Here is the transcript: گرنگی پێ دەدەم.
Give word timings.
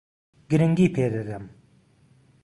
گرنگی 0.49 0.87
پێ 0.95 1.05
دەدەم. 1.15 1.43